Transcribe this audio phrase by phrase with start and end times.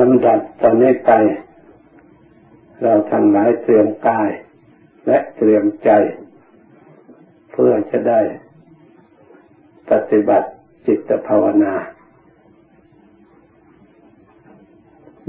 [0.00, 1.12] ลำดับตอนนี้ไป
[2.82, 4.30] เราทั้งหลายเตรียมกาย
[5.06, 5.90] และเตรียมใจ
[7.52, 8.20] เพื่อจะได้
[9.90, 10.48] ปฏิบัติ
[10.86, 11.74] จิตภาวนา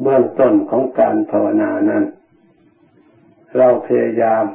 [0.02, 2.04] เบื้องต้นของการภาวนานั้น
[3.58, 4.46] เราพยายาม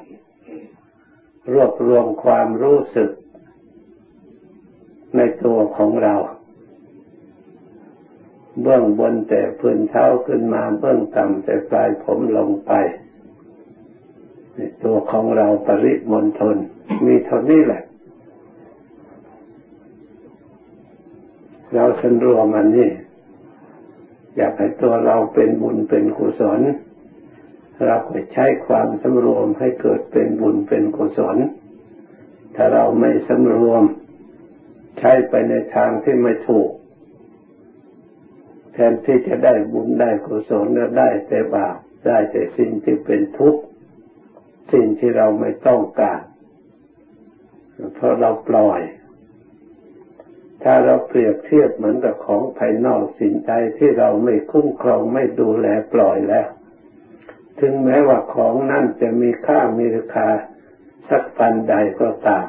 [1.53, 3.11] รวบรวมความรู้สึก
[5.17, 6.15] ในตัวของเรา
[8.61, 12.73] เบื้องบนแต่พื้นเท้าขึ้นมาเบื้องต่ำแต่ปลายผมลงไป
[14.85, 16.57] ตัวของเราปริมณฑล
[17.07, 17.83] มีเท่านี้แหละ
[21.75, 22.91] เราสันรวมมันนี่
[24.37, 26.61] อยากให้ตัวเราเป็นบุญเป็นกุศล
[27.87, 27.97] เรา
[28.35, 31.37] ใช้ความสำรวมให้เกิดเป็นบุญเป็นกุศล
[32.55, 33.83] ถ้าเราไม่สำรวม
[34.99, 36.71] ใช้ไปในทางที่ไม่ถูก
[38.73, 43.63] แทนที่จะได้บุญได้กุศลก็ได้แต่บาปได้แต่สิ่งที่เป็นทุกข์
[44.73, 46.23] สิ่งที่เราไม่ต้องการ
[47.95, 48.81] เพราะเราปล่อย
[50.63, 56.49] ถ้าเราเปรียบเทียบเหมือนกับของภายนอกสิ่งใดที่เราไม่คุ้มครองไม่ดูแลปล่อยแล้ว
[57.61, 60.29] ถึงแม้ว่าของนั่นจะมีค่ามีราคา
[61.09, 62.47] สักปันใดก็ตาม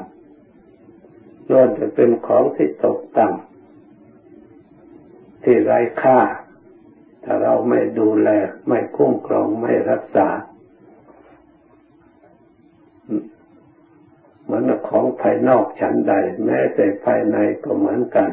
[1.50, 3.53] ล้วนจะเป็นของที่ตกต่ำ
[5.44, 6.20] ที่ไร้ค่า
[7.24, 8.28] ถ้าเราไม่ดูแล
[8.68, 10.28] ไม่คุ้มครองไม่รักษา
[14.42, 16.14] เหมือนของภายนอกชั้นใด
[16.44, 18.30] แม้แต่ภายในก็เหมือนกัน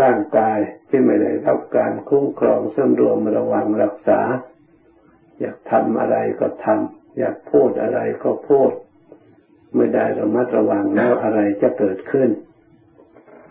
[0.00, 0.58] ร่างกาย
[0.88, 4.20] ที่ไม่ได้รับการคุ้มครองสำรวมระวังรักษา
[5.40, 8.70] อยากทำอะไรก็ทำอยากพูดอะไรก็พูด
[9.76, 12.28] ไม่ได้ระมัดระวังแล้วอะไรจะเกิดขึ้น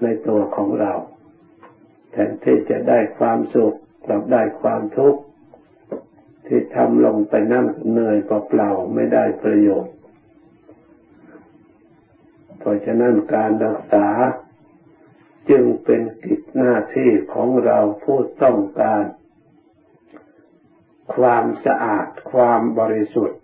[0.03, 0.93] ในตัวของเรา
[2.13, 5.21] แทนที่จะได้ความสุขกลับได้ความทุกข์
[6.47, 9.95] ที่ทำลงไปนั่นเหนื่อยเปล่าไม่ได้ประโยชน์
[12.59, 14.07] เพราะฉะนั้นการรักษา
[15.49, 19.03] จึงเป็นกิจหน้าที่ของเราผู้ต้องการ
[21.15, 23.41] ความสะอาดความบริสุทธิ์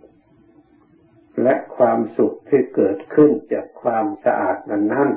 [1.42, 5.10] และความสุขที่เกิดขึ้นจากความสะอาดนั้นนั้น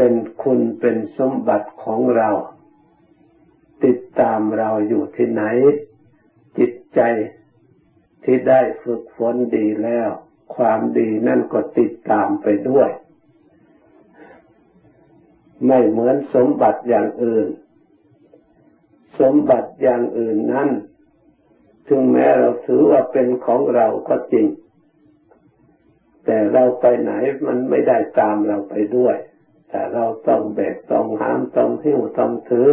[0.00, 2.30] ป็นคุณเป็นสมบัติของเรา
[3.84, 5.44] ติดตามเราอยู่ที่ไหน
[6.58, 7.00] จิตใจ
[8.24, 10.08] ที่ได้ฝึกฝนดีแล้ว
[10.56, 12.90] ความดีนั่นก็ติดตามไปด้วย
[15.66, 17.48] ไม่เหมือนสมบัติอย่างอื่น
[19.20, 20.68] สมบัติอย่างอื่นนั้น
[21.88, 24.46] ถึงแม้เราถือว่าเป็นของเราก็จริง
[26.24, 27.12] แต่เราไปไหน
[27.46, 29.16] มันไม่ได้ตามเราไปด้วย
[29.70, 32.68] แต่เราต้องแบกต้องหามต้องหิ้วต้องถือ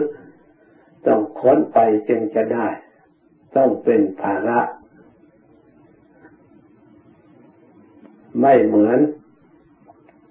[1.07, 1.79] ต้องค้นไป
[2.09, 2.67] จึงจะได้
[3.55, 4.59] ต้องเป็นภาระ
[8.41, 8.99] ไม่เหมือน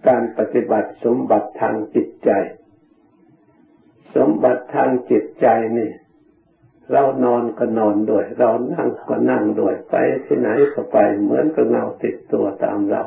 [0.09, 2.31] การปฏิบัติสมบัติทางจิตใจ
[4.17, 5.47] สมบัติทางจิตใจ
[5.79, 5.91] นี่
[6.93, 13.03] เรานอนก็นอนด้วย เรานั่งก็นั่งด้วย ไปที่ไหนก็ไปเหมือนกับเงาติดตัวตามเรา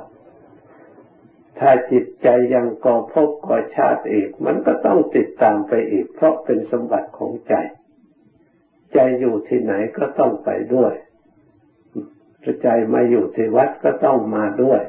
[1.59, 7.53] ถ้าจิตใจยังก่อภพก่อชาติอีก มันก็ต้องติดตามไปอีก เพราะเป็นสมบัติของใจ
[8.93, 10.93] ใจอยู่ที่ไหนก็ต้องไปด้วย
[12.63, 14.81] ใจมาอยู่ที่วัดก็ต้องมาด้วย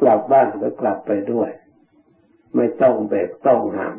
[0.00, 1.50] กลับบ้านก็กลับไปด้วย
[2.54, 3.96] ไม่ต้องแบกต้องหาม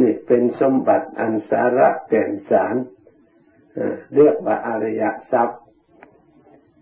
[0.00, 2.74] นี่เป็นสมบัติอันสาระแก่นสาร
[4.14, 5.02] เรียกว่าอริย
[5.32, 5.62] ทรัพย์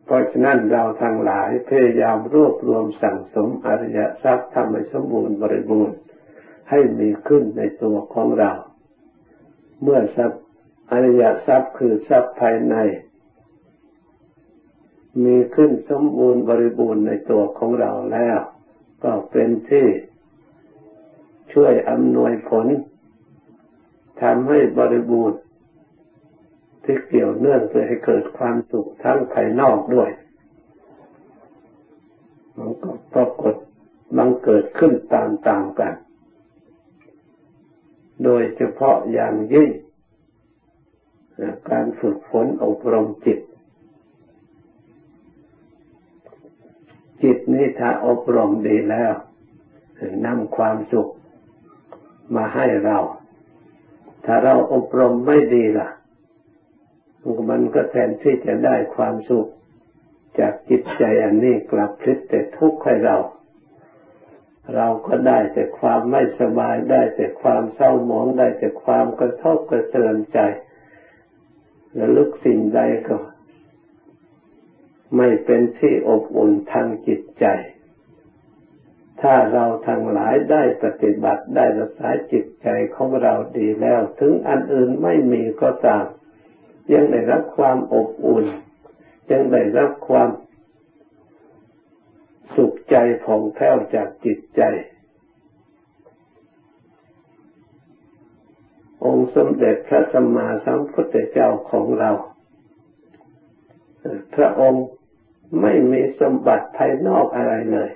[0.04, 5.96] เพราะฉะนั้นเราทั้งหลายพยายามรวบรวมสั่งสมอริยทรัพย์ทำให้สมบูรณ์บริบูรณ์
[6.70, 8.52] ให้มีขึ้นในตัวของเรา
[9.82, 10.42] เมื่อทรัพย์
[10.90, 12.76] อริยทรัพย์คือทรัพย์ภายใน
[15.24, 18.38] มีขึ้นสมบูรณ์บริบูรณ์ในตัวของเราแล้ว
[19.04, 19.86] ก็เป็นที่
[21.52, 22.66] ช่วยอำนวยผล
[24.22, 25.38] ทำให้บริบูรณ์
[26.84, 30.10] ที่เกี่ยวเนื่องเพื่อให้เกิดความสุขทั้งภายนอกด้วย
[32.58, 33.54] มันก็ปรากฏ
[34.16, 35.94] มันเกิดขึ้นตามๆกัน
[38.24, 39.70] โดยเฉพาะอย่างยิ่ง
[41.70, 43.40] การฝึกฝนอบรมจิต
[47.22, 49.14] จิตนี้ถ้าอบรมดีแล้ว
[50.26, 51.08] นำความสุข
[52.34, 52.98] มาให้เรา
[54.24, 55.88] ถ้าเราอบรมไม่ดีล่ะ
[57.50, 59.48] มันก็แทนที่จะได้ความสุข
[60.38, 63.16] จากจิตใจอันนี้กลับพลิกแต่ทุกข์ให้เรา
[64.74, 70.38] เราก็ได้แต่ความไม่สบายได้แต่ความเศร้าหมองได้แต่ความกระทบกระเทือนใจ
[71.94, 73.16] และลึกสิ่งใดก็
[75.16, 77.46] ไม่เป็นที่อบอุ่นทางจิตใจ
[79.22, 86.04] ถ้าเราทั้งหลายได้ปฏิบัติได้รักษาจิตใจของเราดีแล้ว ถึงอันอื่นไม่มีก็ตาม
[86.92, 88.46] ยังได้รับความอบอุ่น
[89.30, 90.30] ยังได้รับความ
[92.56, 94.62] สุขใจผ่องแผ้วจากจิตใจ
[99.04, 102.10] องค์สมเด็จพระสัมมาสัมพุทธเจ้าของเรา
[104.34, 104.84] พระองค์
[105.62, 107.90] ไม่มีสมบัติภายนอกอะไรเลย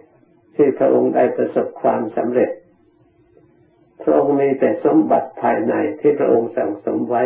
[0.55, 2.51] ที่พระองค์ได้ประสบความสำเร็จ
[4.03, 7.23] พระองค์มีแต่สมบัติภายในที่พระองค์สั่งสมไว้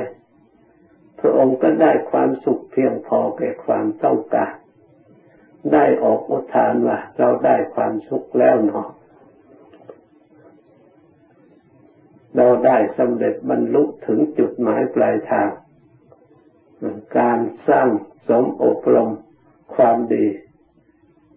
[1.23, 4.55] พระองค์ก็ได้ความสุขเพียงพอแก่ความต้องการ
[5.73, 8.89] ได้ออกอุทานว่าเราได้ความสุขแล้วเนาะ
[12.37, 15.49] เราได้สำเร็จบรรลุถึงจุดหมายปลายทาง
[17.19, 17.89] การสร้าง
[18.29, 19.11] สมอบรม
[19.75, 20.27] ความดี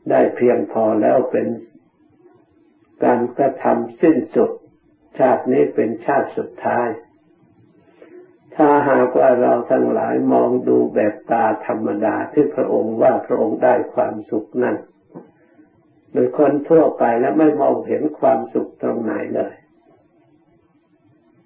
[0.09, 1.47] ได้เพียงพอแล้วเป็น
[3.03, 4.51] การกระทำสิ้นสุด
[5.19, 6.87] ชาตินี้เป็นชาติสุดท้าย
[8.55, 14.75] ถ้าหากว่าเราทั้งหลายมองดูแบบตาธรรมดาที่พระองค์ว่าพระองค์ได้ความสุขนั้น
[16.11, 19.53] โดยคนทั่วไปแล้วไม่มองเห็นความสุขตรงไหนเลย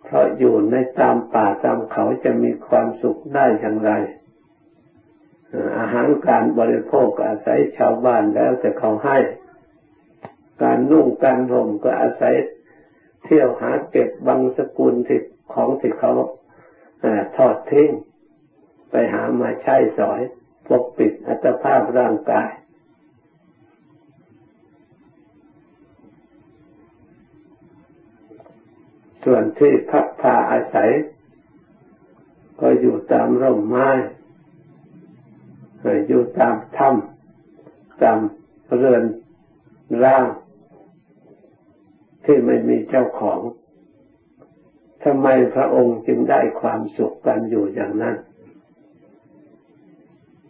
[0.03, 3.91] เพราะอยู่ในตามป่าตามเขาจะมีความสุขได้อย่างไร
[5.79, 9.17] อาหารการบริโภคอาศัยชาวบ้านแล้วแต่เขาให้
[10.63, 12.33] การนุ่งการห่มก็อาศัย
[13.23, 15.19] เที่ยวหาเก็บบางสกุลที่
[15.53, 16.13] ของที่เขา
[17.35, 17.89] ทอดทิ้ง
[18.89, 20.21] ไปหามาใช้สอย
[20.67, 22.49] ปกปิดอัตภาพร่างกาย
[29.23, 30.89] ส่วนที่พักพาอาศัย
[32.61, 33.89] ก็อยู่ตามร่มไม้
[36.07, 38.19] อยู่ตามถ้ำตาม
[38.77, 39.03] เรือน
[40.03, 40.27] ร่าง
[42.25, 43.39] ที่ไม่มีเจ้าของ
[45.03, 48.15] ทำไมพระองค์จึงได้ความสุขกันอยู่อย่างนั้น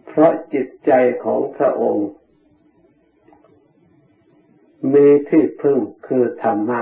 [0.07, 0.91] เพราะจิตใจ
[1.23, 2.09] ของพระองค์
[4.93, 6.81] มีที่พึ่งคือธรรมะ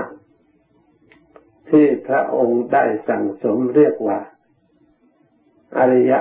[1.70, 4.18] ที่พระองค์ได้สั่งสมเรียกว่า
[5.78, 6.12] อริย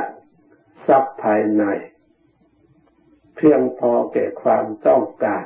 [0.88, 1.64] ทรัพย์ภายใน
[3.36, 5.46] เพียงพอแก่ความต้องการ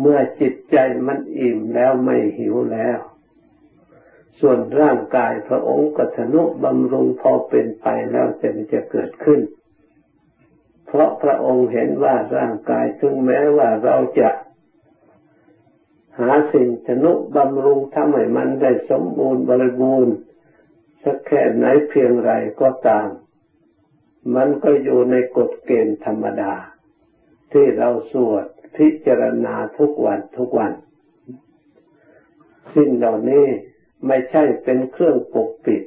[0.00, 0.76] เมื่อจิตใจ
[1.06, 2.98] มันอิ่มแล้วไม่หิวแล้ว
[4.40, 9.40] ส่วนร่างกายพระองค์ก็ทนุบำรุงพอเป็นไปแล้วจะจะเกิดขึ้น
[10.86, 14.30] เพราะพระองค์เห็นว่าร่างกายถึงแม้ว่าเราจะ
[16.18, 20.14] หาสิ่งทนุบำรุงทำให้มันได้สมบูรณ์บริบูรณ์
[21.02, 23.08] สักแค่ไหนเพียงไรก็ตาม
[24.34, 26.54] มันก็อยู่ในกฎเกณฑ์ธรรมดา
[27.52, 28.44] ที่เราสวด
[28.76, 30.72] พิจารณาทุกวันทุกวัน
[32.74, 33.46] สิ่งเหล่านี้
[34.06, 35.82] ไม่ใช่เป็นเครื่องปกปิด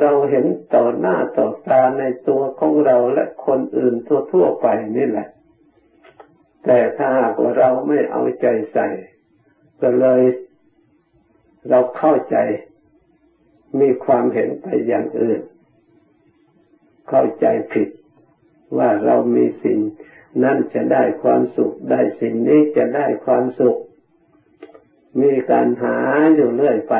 [0.00, 3.94] เราเห็นต่อหน้าต่อตาในตัวของเราและคนอื่น
[4.32, 4.66] ทั่วๆไป
[4.96, 5.28] นี่แหละ
[6.64, 8.88] แต่ถ้าหากว่าเราไม่เอาใจใส่
[9.80, 10.22] ก็เลย
[11.70, 12.36] เราเข้าใจ
[13.80, 15.40] มีความเห็นไปอย่างอื่น
[17.08, 17.88] เข้าใจผิด
[18.78, 19.78] ว่าเรามีสิ่ง
[20.44, 23.78] นั่นจะได้ความสุขได้สิ่งนี้จะได้ความสุข
[25.20, 25.96] มีการหา
[26.34, 26.94] อยู่เรื่อยไป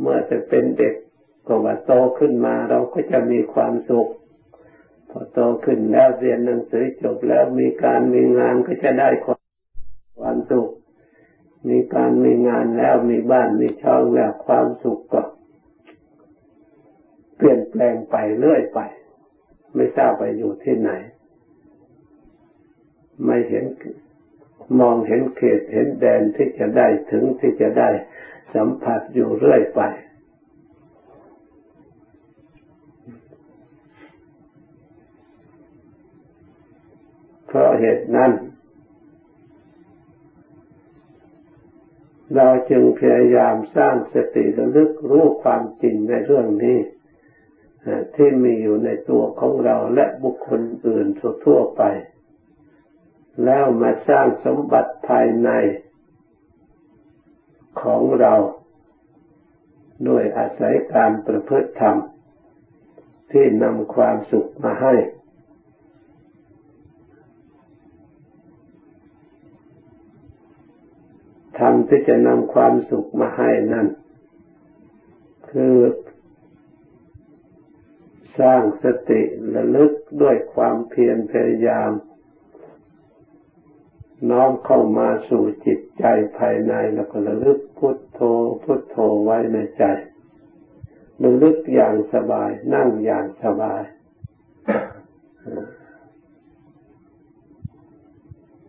[0.00, 0.94] เมื่อจะเป็นเด็ก
[1.46, 4.08] ก็ว่าโตขึ้นมาเราก็จะมีความสุข
[5.10, 9.40] พอโตขึ้นแล้วเรียนหนังสือจบแล้วมีการมีงานก็จะได้ความ
[10.20, 10.70] ความสุข
[11.68, 15.22] มีการมีงานแล้วมีบ้านมีช่องแล้วความสุขก็
[17.36, 18.80] เปลี่ยนแปลงไปเรื่อยไป
[19.74, 20.90] ไม่ทราบไปอยู่ที่ไหน
[23.24, 23.64] ไม่เห็น
[24.80, 27.90] มองเห็นเขตเห็นแดนที่จะได้ถึงที่จะได้
[28.54, 29.80] สัมผัสอยู่เรื่อยไป
[37.46, 38.32] เพราะเหตุนั้น
[42.36, 46.78] เราจึงพยายามสร้างสติระลึกรู้ความจริงในเรื่องนี้
[48.14, 51.06] ที่มีอยู่ในตัวของเราและบุคคลอื่น
[51.44, 51.82] ทั่วไป
[53.44, 55.50] แล้วมาสร้างสมบัติภายใน
[57.82, 58.34] ของเรา
[60.08, 61.96] ด้วยอาศัยการประพฤติธรรม
[63.32, 64.94] ที่นำความสุขมาให้
[71.58, 73.86] ธรรมที่จะนำความสุขมาให้นั่น
[75.50, 75.76] คือ
[78.40, 79.22] สร้างสติ
[79.54, 81.90] ระลึกด้วยความเพียรพยายาม
[84.30, 86.04] น้อมเข้ามาสู่จิตใจ
[86.38, 88.20] ภายในแล้วก็ระลึกพุทโธ
[88.62, 89.84] พุทโธไว้ในใจ
[91.22, 93.82] ระลึกอย่างสบาย นั่งอย่างสบาย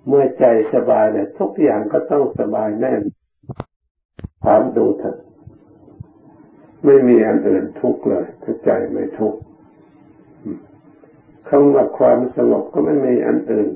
[0.07, 3.01] เมื่อใจสบายเนี่ยทุกอย่างก็ต้องสบายแน่น
[4.43, 5.17] ถามดูเถอะ
[6.85, 9.39] ไม่มีอันอื่นทุกข์เลยถ้าใจไม่ทุกข์
[11.49, 13.69] คำว่าความสงบก็ไม่มีอันอื่น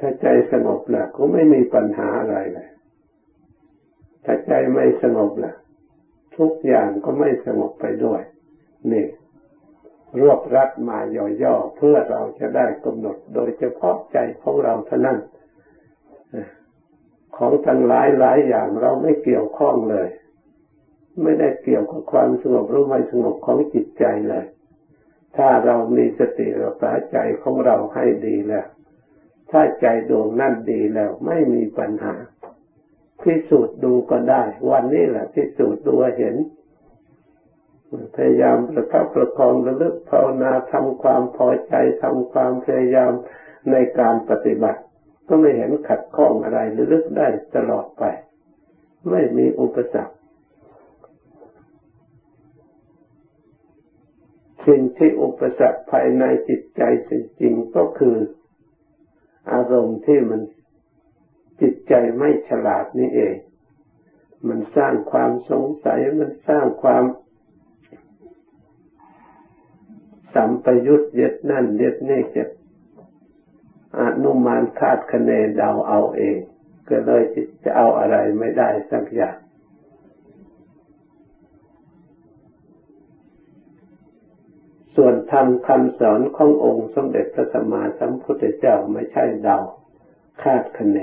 [0.00, 2.68] ถ้าใจสงบแล้วก็ไม่มีปัญหาอะไรเลย
[4.24, 5.56] ถ้าใจไม่สงบแล้ว
[6.36, 8.20] ทุกอย่างก็ไม่สงบไปด้วย
[8.92, 9.06] นี่
[10.20, 10.98] รวบรัดมา
[11.42, 15.18] ย่อๆเพื่อเราจะได้กำหนดโดยเฉพาะใจของเราเท่านั้น
[17.36, 20.08] ของทั้งหลายหลายอย่างเราไม่เกี่ยวข้องเลย
[21.22, 24.44] ไม่ได้เกี่ยวกับความสงบหรือไม่สงบของจิตใจเลย
[25.36, 28.66] ถ้าเรามีสติรักษาใจของเราให้ดีแล้ว
[29.50, 32.14] ถ้าใจดวงนั่นดีแล้วไม่มีปัญหา
[33.22, 36.36] พิสูจน์ดูก็ได้ วันนี้แหละพิสูจน์ดูเห็น
[38.16, 43.12] พยายามประคับประคองระลึกภาวนาทำความพอใจทำความพยายาม
[43.70, 44.80] ในการปฏิบัติ
[45.28, 48.02] ก็ไม่เห็นขัดข้องอะไรระลึกได้ตลอดไป
[49.10, 50.14] ไม่มีอุปสรรค
[54.66, 57.12] สิ่งที่อุปสรรคภายในจิตใจจ
[57.42, 58.16] ริงๆก็คือ
[59.52, 60.40] อารมณ์ที่มัน
[61.60, 63.36] จิตใจไม่ฉลาดนี่เอง
[64.48, 67.04] มันสร้างความสงสัย มันสร้างความ
[70.34, 72.44] สัมปยุตเย็ดนั่นเย็ดนี่จะ
[74.00, 76.38] อนุมานคาดคะเนเดาเอาเอง
[76.88, 77.22] ก็เลย
[77.64, 79.36] จะเอาอะไรไม่ได้สักอย่าง
[85.00, 89.58] ส่วนธรรมคำสอนขององค์สมเด็จพระสัมมาสัมพุทธเจ้าไม่ใช่เดา
[90.42, 90.98] คาดคะเน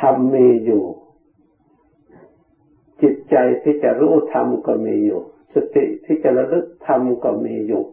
[0.00, 0.84] ธรรมมีอยู่
[3.02, 5.20] จิตใจที่จะรู้ธรรมก็มีอยู่
[5.54, 7.84] สติที่จะระลึกธรรมก็มีอยู่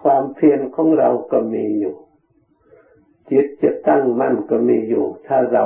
[0.00, 1.94] ความเพียรของเราก็มีอยู่
[3.30, 5.64] จิตจะตั้งมั่นก็มีอยู่ ถ้าเรา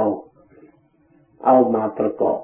[1.44, 2.40] เอามาประกอบ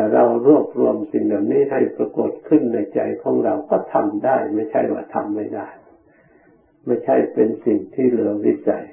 [0.00, 5.68] ถ้าเรารวบรวมสิ่งเหล่านี้ให้ปรากฏขึ้นในใจของเราก็ทำได้ ไม่ใช่ว่าทำไม่ได้
[6.86, 8.84] ไม่ใช่เป็นสิ่งที่เหลือวิจัย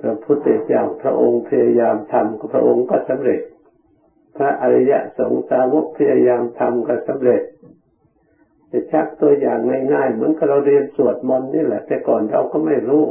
[0.00, 3.40] พระพุทธเจ้าพระองค์พยายามทำพระองค์ก็สำเร็จ
[4.36, 7.42] พระอริยสงสาวกพยายามทำก็สำเร็จ
[8.70, 9.58] จะชักตัวอย่าง
[9.92, 13.04] ง่ายๆเหมือนกับเราเรียนสวดมนต์นี่แหละ แต่ก่อนเราก็ไม่รู้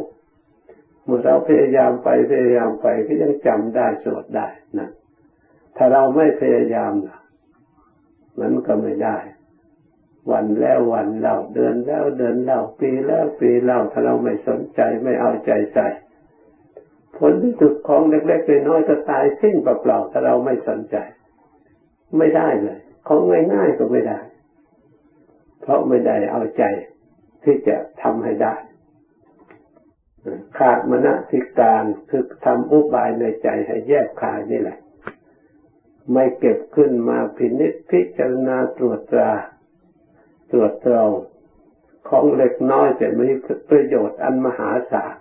[1.03, 4.47] เมื่อเราพยายามไปพยายามไปก็ยังจำได้สวดได้
[4.79, 4.89] นะ
[5.77, 6.93] ถ้าเราไม่พยายาม
[8.39, 9.17] มันก็ไม่ได้
[10.31, 15.87] วันแล้ววันเล่าเดือนแล้วเดือนเล่าปีแล้วปีเล่าถ้าเราไม่สนใจไม่เอาใจใส่
[17.17, 20.95] ผลที่สุดของเล็กๆน้อยๆก็ตายสิ้นเปล่าๆถ้าเราไม่สนใจ
[22.17, 23.19] ไม่ได้เลยของ
[23.53, 24.19] ง่ายๆก็ไม่ได้
[25.61, 26.63] เพราะไม่ได้เอาใจ
[27.43, 28.53] ที่จะทำให้ได้
[30.57, 34.77] ขาดมณฑิการคือทำอุบายในใจให้แยกคายนี่แหละ
[36.13, 39.31] ไม่เก็บขึ้นมาพินิจพิจารณาตรวจตรา
[40.51, 41.11] ตรวจตรอง
[42.09, 43.29] ของเล็กน้อยแต่มี
[43.69, 45.15] ประโยชน์อันมหาศาล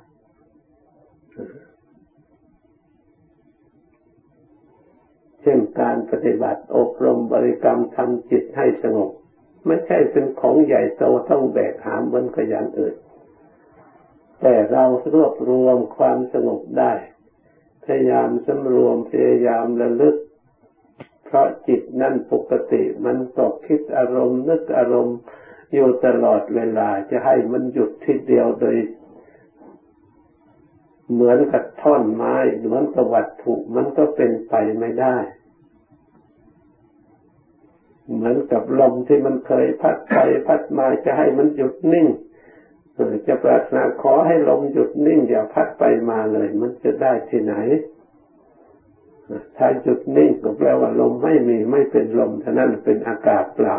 [5.42, 9.10] เช่นการปฏิบัติอบรมบริกรรมทำจิตให้สงบ
[9.66, 12.96] ไม่ใช่เป็นของใหญ่โตต้องแบกหามเหมือนกับอย่างอื่น
[14.40, 14.84] แต่เรา
[15.14, 16.92] รวบรวมความสงบได้
[17.84, 20.16] พยายามสำรวมพยายามระลึก
[21.30, 25.18] เพราะจิตนั่นปกติมันตกคิดอารมณ์ นึกอารมณ์
[25.74, 28.76] อยู่ตลอดเวลาจะให้มันหยุดทีเดียวโดย
[31.12, 35.16] เหมือนกับท่อนไม้เหมือนกับวัตถุมันก็เป็นไปไม่ได้
[38.12, 42.06] เหมือนกับลมที่มันเคยพัดไปพัดมาจะให้มันหยุดนิ่ง
[43.26, 47.54] จะปรารถนาขอให้ลมหยุดนิ่งอย่าพัดไปมาเลย มันจะได้ที่ไหน
[49.56, 53.78] ถ้าหยุดนิ่งก็แปลว่าลมไม่มีไม่เป็นลมเท่านั้นเป็นอากาศเปล่า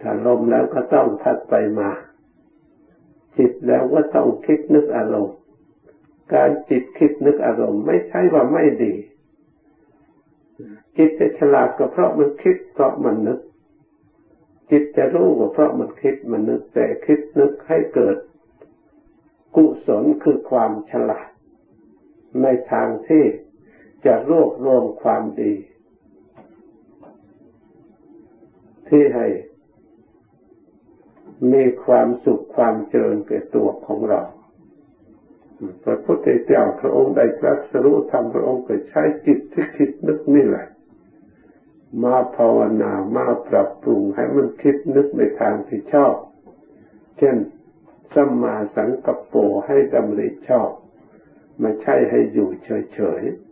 [0.00, 1.90] ถ้าลมแล้วก็ต้องพัดไปมา
[3.38, 5.36] จิตแล้วก็ต้องคิดนึกอารมณ์
[6.34, 8.94] การจิตคิดนึกอารมณ์ ไม่ใช่ว่าไม่ดี
[10.96, 13.40] จิตจะฉลาดก็เพราะมันคิดเพราะมันนึก
[14.70, 18.16] จิตจะรู้ก็เพราะมันคิดมันนึกแต่คิดนึกให้เกิด
[19.56, 21.28] กุศลคือความฉลาด
[22.42, 23.24] ในทางที่
[24.06, 25.54] จะรวบรวมความดี
[28.88, 29.26] ที่ให้
[31.52, 34.22] มีความสุขความเจริญแก่ตัวของเรา
[35.84, 40.66] พระพุทธเจ้าพระองค์ได้ตรัสรู้ธรรมพระองค์ก็ใช้จิตที่คิดนึกนี่แหละ
[42.04, 46.14] มาภาวนามาปรับปรุงให้มันคิดนึกในทางที่ชอบ
[47.18, 47.36] เช่น
[48.14, 49.34] สัมมาสังกัปโป
[49.66, 50.70] ให้ดำริชอบ
[51.60, 53.45] ไม่ใช่ให้อยู่เฉยๆ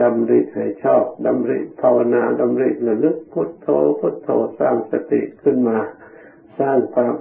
[0.00, 3.68] ดำริให้ชอบดำริภาวนาดำริระลึกพุทโธ
[4.00, 4.28] พุทโธ
[4.60, 5.78] สร้างสติขึ้นมา
[6.58, 7.14] สร้างความ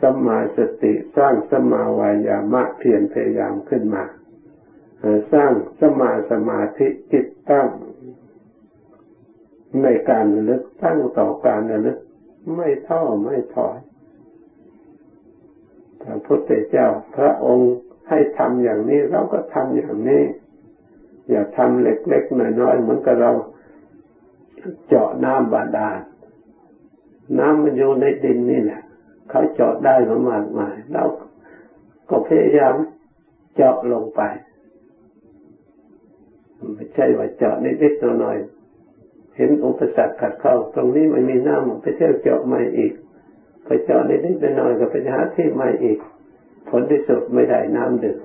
[0.00, 4.04] สมมาสติสร้างสมมาวายามะเพียรพยายามขึ้นมา
[5.32, 7.68] สร้างสมมาสมาธิจิตตั้ง
[9.82, 11.98] ในการระลึกตั้งต่อการระลึก
[12.54, 13.78] ไม่ท้อไม่ถอย
[16.02, 17.74] พระพุทธเจ้าพระองค์
[18.08, 20.22] ให้ทำอย่างนี้เราก็ทำอย่างนี้
[21.30, 23.30] อย่าทำเล็กๆน้อยๆเหมือนกับเรา
[24.88, 25.98] เจาะน้ำบาดาล
[27.38, 28.82] น้ำมันอยู่ในดินนี่แหละ
[29.30, 31.04] เขาเจาะได้มามากมายเรา
[32.10, 32.74] ก็พยายาม
[33.56, 34.22] เจาะลงไป
[36.74, 42.92] ไม่ใช่ว่าเจาะนิดๆหน่อยๆเห็นอุปสรรคขัดเข้า ตรงนี้มันมีน้ำไปเที่ยวเจาะใหม่อีก
[43.64, 45.98] ไปเจาะนิดๆหน่อยๆก็ไปหาที่ใหม่อีก
[46.68, 48.18] ผลที่สุดไม่ได้น้ำดื่ม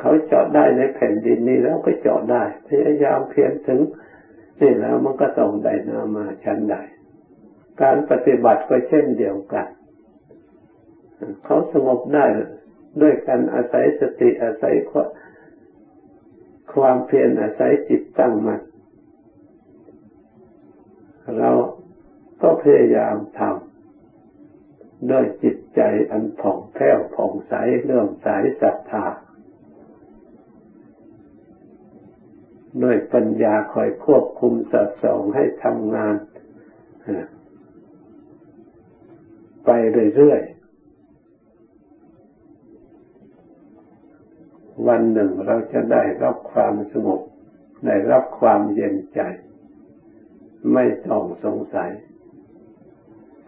[0.00, 3.80] เขาเจาะได้ในแผ่นดินนี้แล้วก็เจาะได้ พยายามเพียรถึง
[4.60, 6.76] นี่แล้วมันก็ต้องได้นามาชั้นใด
[7.82, 9.66] การปฏิบัติก็เช่นเดียวกัน
[11.44, 12.24] เขาสงบได้
[13.00, 14.74] ด้วยการอาศัยสติอาศัย
[16.74, 18.60] ความเพียรอาศัยจิตตั้งมัน่น
[21.38, 21.50] เรา
[22.42, 29.04] ก็พยายามทำด้วยจิตใจอันผ่องแผ้วผ่องใสเรื่องสายศรัทธา
[32.82, 36.14] ด้วยปัญญาคอยควบคุมสอดส่องให้ทำงาน
[39.64, 39.70] ไป
[40.16, 40.62] เรื่อยๆ
[44.88, 47.20] วันหนึ่งเราจะได้รับความสงบ
[47.86, 49.20] ได้รับความเย็นใจ
[50.74, 51.90] ไม่ต้องสงสัย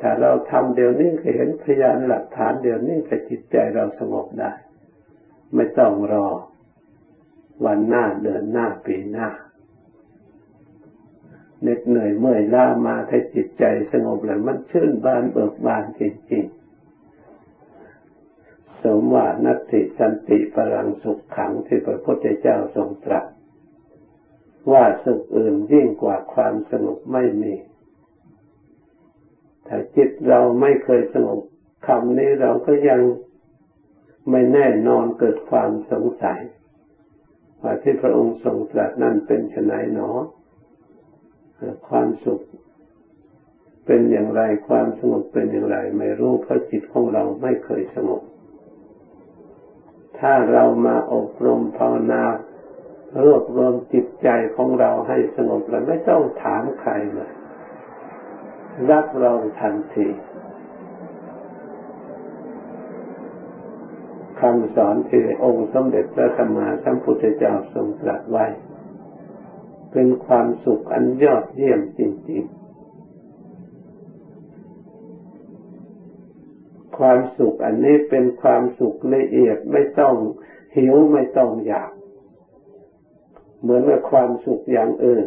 [0.01, 4.53] ถ้าเราทำเดี๋ยวนี้ก็เห็นพยานหลักฐานเดี๋ยวนี้ก็จิตใจเราสงบได้
[5.55, 6.27] ไม่ต้องรอ
[7.65, 9.29] วันหน้าเดือนหน้าปีหน้า
[11.61, 16.65] เหน็ดเหนื่อยเมื่อยล้ามาให้จิตใจสงบแล้วมันชื่นบานเบิกบานจริงๆ
[18.83, 23.27] สมว่านัตติสันติพลังสุขขังที่พระพุทธเจ้าทรงตรัส
[24.73, 27.55] ว่าสุขอื่นยิ่งกว่าความสงบไม่มี
[29.67, 31.41] ถ้าจิตเราไม่เคยสงบ
[31.87, 33.01] คำนี้เราก็ยัง
[34.31, 36.41] ไม่แน่นอนเกิดความสงสัย
[37.65, 40.11] ว่าที่พระองค์ทรงตรัสนั่นเป็นชนายหนอ
[41.89, 42.41] ความสุข
[43.87, 48.23] เป็นอย่างไรความสงบเป็นอย่างไร ไม่รู้เพราะจิตของเราไม่เคยสงบ
[50.19, 52.23] ถ้าเรามาอบรมภาวนา
[53.25, 57.31] รวบรวมจิตใจของเราให้สงบแล้วไม่ต้องถามใครเลย
[58.91, 60.09] รับรองทันที
[64.45, 68.47] คำสอนที่องค์สมเด็จพระสัมมาสัมพุทธเจ้าทรงตรัสไว้
[69.93, 72.65] เป็นความสุขอันยอดเยี่ยมจริงๆ
[76.99, 80.15] ความสุขอันนี้เป็นความสุขละเอียดไม่ต้อง
[80.77, 81.91] หิวไม่ต้องอยาก
[83.61, 85.27] เหมือนกับความสุขอย่างอื่น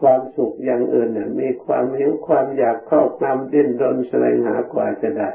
[0.00, 5.30] ความสุขอย่างอื่นเนี่ยมีความหิวความอยากเข้าตามดิ้นรนแสวงหากว่าจะได้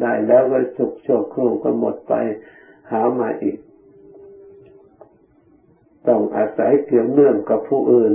[0.00, 2.14] ได้แล้วก็สุขโชคครูก็หมดไป
[2.90, 3.58] หามาอีก
[6.08, 8.14] ต้องอาศัยเกี่ยวเนื่องกับผู้อื่น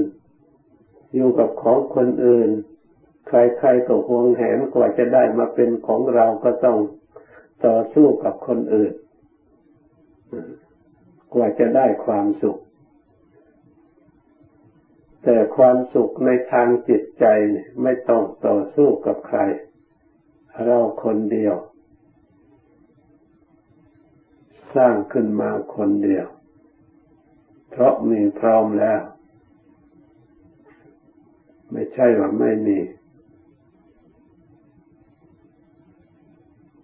[1.15, 2.49] อยู่กับของคนอื่น
[3.27, 6.77] ใครๆก็ห่วงแหนกว่าจะได้มาเป็นของเราก็ต้อง
[7.65, 8.93] ต่อสู้กับคนอื่น
[11.33, 12.59] กว่าจะได้ความสุข
[15.23, 17.25] แต่ความสุขในทางจิตใจ
[17.83, 19.39] ไม่ต้องต่อสู้กับใคร
[20.65, 21.55] เราคนเดียว
[24.75, 26.27] สร้างขึ้นมาคนเดียว
[27.69, 29.01] เพราะมีพร้อมแล้ว
[31.71, 32.79] ไม่ใช่ว่าไม่มี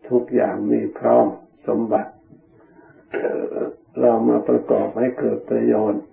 [0.10, 1.26] ทุกอย่างมีพร้อม
[1.67, 2.12] สมบัติ
[4.00, 6.04] เรามาประกอบให้เกิดประโยชน์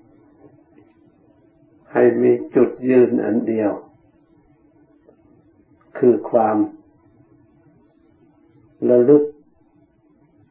[1.92, 3.72] ให้มีจุดยืนอันเดียว
[5.98, 6.56] คือความ
[8.90, 9.22] ระลึก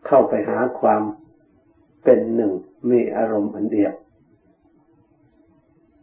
[0.08, 1.02] เข้าไปหาความ
[2.04, 2.54] เป็นหนึ่ง
[2.90, 3.94] มีอารมณ์อันเดียว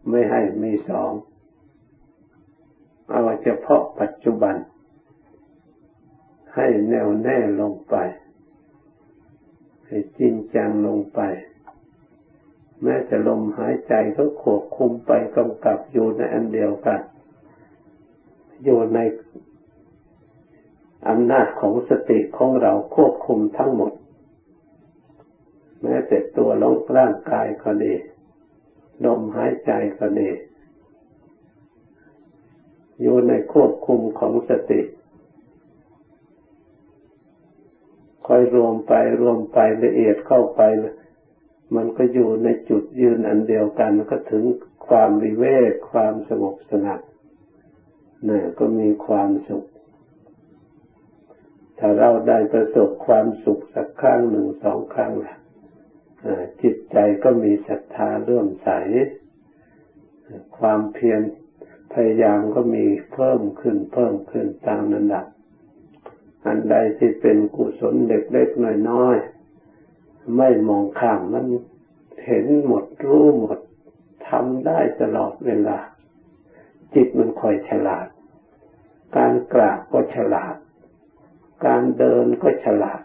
[0.08, 1.10] ไม่ให้มีสอง
[3.10, 4.54] เอาเฉพาะปัจจุบัน
[6.54, 7.96] ให้แน่วแน่ลงไป
[9.86, 11.20] ให้จริงจังลงไป
[12.82, 17.00] แม้จะลมหายใจก็ควบคุมไปกำกับอยู่ในอันเดียวกัน
[18.64, 18.98] อยู่ใน
[21.08, 23.92] อำนาจของสติของเราควบคุมทั้งหมด
[25.82, 27.94] แม้แต่ตัวลงร่างกายก็ดี
[29.04, 30.30] ลมหายใจก็ดี
[33.00, 34.80] อยู่ในควบคุมของสติ
[38.26, 40.60] คอยรวมไปรวมไปละเอียดเข้าไป
[41.76, 44.44] มันก็อยู่ในจุดยืนอันเดียวกันก็ถึง
[44.86, 47.00] ความวิเวกความสงบสงัด
[48.28, 49.66] นี่ก็มีความสุข
[51.82, 55.36] ถ้าเราได้ประสบความสุขสักครั้งหนึ่งสองครั้งละ
[56.62, 58.70] จิตใจก็มีศรัทธาเรื่อมใส
[60.58, 61.20] ความเพียร
[61.94, 65.26] พยายามก็มีเพิ่มขึ้นเพิ่มขึ้นตามระดับ
[66.46, 71.46] อันใดที่เป็นกุศลเล็กๆน้อยๆไม่มองข้ามมัน
[72.26, 73.58] เห็นหมดรู้หมด
[74.28, 75.78] ทำได้ตลอดเวลา
[76.94, 78.06] จิตมันคอยฉลาด
[79.16, 80.54] การกราบก็ฉลาด
[81.66, 83.02] การเดินก็ฉลาด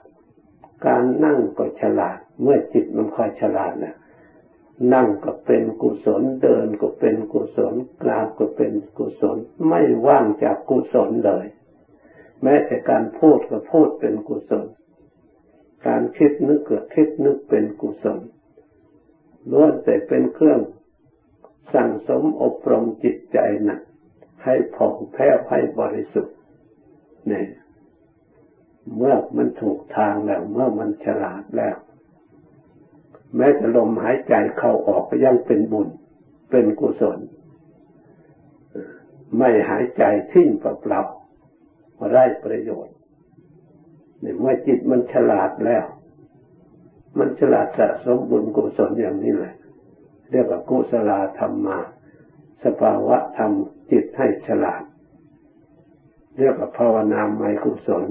[0.87, 3.95] การนั่งก็ฉลาด เมื่อจิตมันค่อยฉลาดนะ
[4.93, 9.37] นั่งก็เป็นกุศล เดินก็เป็นกุศลกราบก็เป็นกุศล
[9.67, 11.45] ไม่ว่างจากกุศลเลย
[12.43, 14.65] แม้แต่การพูดก็พูดเป็นกุศล
[15.87, 18.19] การคิดนึกก็คิดนึกเป็นกุศล
[19.51, 20.59] ล้วนแต่เป็นเครื่อง
[21.73, 23.37] สั่งสมอบรมจิตใจ
[23.67, 23.79] นะ่ะ
[24.43, 26.35] ให้ผ่องแผ้วให้บริสุทธิ์
[27.27, 27.47] เนี่ย
[28.93, 31.75] เมื่อมันถูกทางแล้ว เมื่อมันฉลาดแล้ว
[33.35, 35.87] แม้จะลมหายใจเข้าออกก็ยังเป็นบุญ
[36.49, 37.19] เป็นกุศล
[39.37, 42.95] ไม่หายใจทิ้งเปล่าๆไร้ประโยชน์
[44.21, 45.85] เนี่ยเมื่อจิตมันฉลาดแล้ว
[47.17, 49.55] มันฉลาดสะสมบุญกุศลอย่างนี้แหละ
[50.31, 51.79] เรียกว่ากุศลธรรมมา
[52.63, 53.51] สภาวะธรรม
[53.91, 54.83] จิตให้ฉลาด
[56.37, 58.05] เรียกว่าภาวนาไมกุศล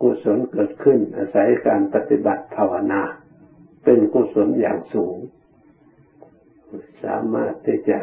[0.00, 3.02] กุศลเกิดขึ้น อาศัยการปฏิบัติภาวนา
[3.84, 5.16] เป็นกุศลอย่างสูง
[7.04, 7.98] สามารถที่จะ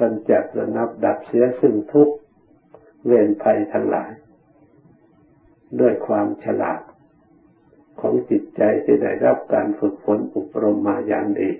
[0.00, 2.10] กำจัดระนับดับเสียซึ่งทุก
[3.06, 4.10] เวรภัยทั้งหลาย
[5.80, 6.80] ด้วยความฉลาด
[8.00, 11.50] ของจิตใจที่ได้รับการฝึกฝนอบรมมาอย่างดี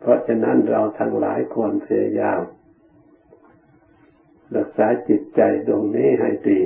[0.00, 2.40] เพราะฉะนั้นเราทั้งหลายควรพยายาม
[4.56, 6.60] รักษาจิตใจดวงนี้ให้ดี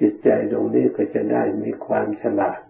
[0.00, 2.60] จิตใจตรงนี้ก็จะได้มีความฉลาด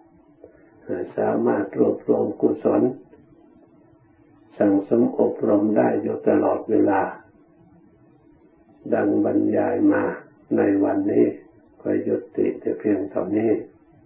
[1.17, 2.81] สามารถรวบรวมกุศล
[4.57, 7.01] สั่งสมอบรมได้อยู่ตลอดเวลา
[8.93, 10.03] ดังบรรยายมา
[10.57, 11.25] ในวันนี้
[11.81, 13.51] ก็ยุติแต่เพียงเท่านี้